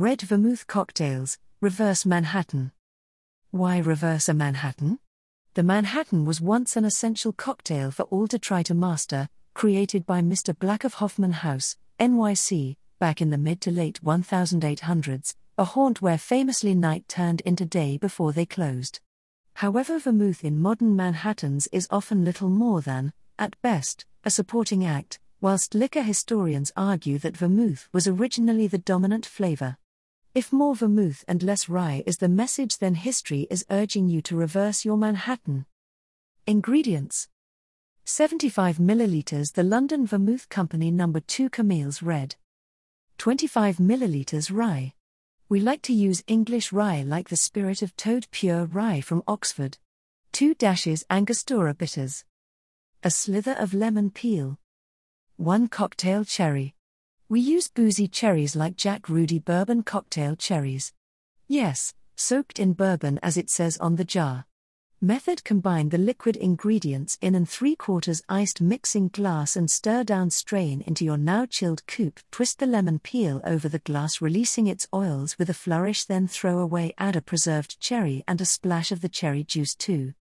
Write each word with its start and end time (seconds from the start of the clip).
Red 0.00 0.22
Vermouth 0.22 0.68
Cocktails, 0.68 1.38
Reverse 1.60 2.06
Manhattan. 2.06 2.70
Why 3.50 3.78
reverse 3.78 4.28
a 4.28 4.32
Manhattan? 4.32 5.00
The 5.54 5.64
Manhattan 5.64 6.24
was 6.24 6.40
once 6.40 6.76
an 6.76 6.84
essential 6.84 7.32
cocktail 7.32 7.90
for 7.90 8.04
all 8.04 8.28
to 8.28 8.38
try 8.38 8.62
to 8.62 8.74
master, 8.74 9.28
created 9.54 10.06
by 10.06 10.20
Mr. 10.22 10.56
Black 10.56 10.84
of 10.84 10.94
Hoffman 10.94 11.32
House, 11.32 11.76
NYC, 11.98 12.76
back 13.00 13.20
in 13.20 13.30
the 13.30 13.38
mid 13.38 13.60
to 13.62 13.72
late 13.72 13.98
1800s, 14.04 15.34
a 15.58 15.64
haunt 15.64 16.00
where 16.00 16.16
famously 16.16 16.76
night 16.76 17.08
turned 17.08 17.40
into 17.40 17.64
day 17.64 17.98
before 17.98 18.32
they 18.32 18.46
closed. 18.46 19.00
However, 19.54 19.98
vermouth 19.98 20.44
in 20.44 20.62
modern 20.62 20.94
Manhattans 20.94 21.66
is 21.72 21.88
often 21.90 22.24
little 22.24 22.50
more 22.50 22.80
than, 22.80 23.12
at 23.36 23.60
best, 23.62 24.06
a 24.22 24.30
supporting 24.30 24.86
act, 24.86 25.18
whilst 25.40 25.74
liquor 25.74 26.02
historians 26.02 26.70
argue 26.76 27.18
that 27.18 27.36
vermouth 27.36 27.88
was 27.92 28.06
originally 28.06 28.68
the 28.68 28.78
dominant 28.78 29.26
flavor. 29.26 29.76
If 30.38 30.52
more 30.52 30.76
vermouth 30.76 31.24
and 31.26 31.42
less 31.42 31.68
rye 31.68 32.04
is 32.06 32.18
the 32.18 32.28
message, 32.28 32.78
then 32.78 32.94
history 32.94 33.48
is 33.50 33.66
urging 33.70 34.08
you 34.08 34.22
to 34.22 34.36
reverse 34.36 34.84
your 34.84 34.96
Manhattan. 34.96 35.66
Ingredients 36.46 37.26
75 38.04 38.78
milliliters 38.78 39.54
the 39.54 39.64
London 39.64 40.06
Vermouth 40.06 40.48
Company 40.48 40.92
number 40.92 41.18
2 41.18 41.50
Camille's 41.50 42.02
Red. 42.02 42.36
25 43.18 43.78
milliliters 43.78 44.48
rye. 44.54 44.94
We 45.48 45.58
like 45.58 45.82
to 45.82 45.92
use 45.92 46.22
English 46.28 46.72
rye 46.72 47.02
like 47.02 47.30
the 47.30 47.36
spirit 47.36 47.82
of 47.82 47.96
Toad 47.96 48.28
Pure 48.30 48.66
Rye 48.66 49.00
from 49.00 49.24
Oxford. 49.26 49.78
2 50.30 50.54
dashes 50.54 51.04
Angostura 51.10 51.74
bitters. 51.74 52.24
A 53.02 53.10
slither 53.10 53.54
of 53.54 53.74
lemon 53.74 54.12
peel. 54.12 54.60
1 55.36 55.66
cocktail 55.66 56.24
cherry. 56.24 56.76
We 57.30 57.40
use 57.40 57.68
boozy 57.68 58.08
cherries 58.08 58.56
like 58.56 58.74
Jack 58.74 59.10
Rudy 59.10 59.38
bourbon 59.38 59.82
cocktail 59.82 60.34
cherries. 60.34 60.94
Yes, 61.46 61.92
soaked 62.16 62.58
in 62.58 62.72
bourbon 62.72 63.18
as 63.22 63.36
it 63.36 63.50
says 63.50 63.76
on 63.76 63.96
the 63.96 64.04
jar. 64.04 64.46
Method 65.02 65.44
Combine 65.44 65.90
the 65.90 65.98
liquid 65.98 66.36
ingredients 66.36 67.18
in 67.20 67.34
an 67.34 67.44
3 67.44 67.76
quarters 67.76 68.22
iced 68.30 68.62
mixing 68.62 69.08
glass 69.08 69.56
and 69.56 69.70
stir 69.70 70.04
down 70.04 70.30
strain 70.30 70.80
into 70.80 71.04
your 71.04 71.18
now 71.18 71.44
chilled 71.44 71.86
coupe. 71.86 72.20
Twist 72.30 72.60
the 72.60 72.66
lemon 72.66 72.98
peel 72.98 73.42
over 73.44 73.68
the 73.68 73.80
glass, 73.80 74.22
releasing 74.22 74.66
its 74.66 74.88
oils 74.94 75.38
with 75.38 75.50
a 75.50 75.54
flourish, 75.54 76.06
then 76.06 76.26
throw 76.28 76.58
away, 76.58 76.94
add 76.96 77.14
a 77.14 77.20
preserved 77.20 77.78
cherry 77.78 78.24
and 78.26 78.40
a 78.40 78.46
splash 78.46 78.90
of 78.90 79.02
the 79.02 79.08
cherry 79.10 79.44
juice 79.44 79.74
too. 79.74 80.14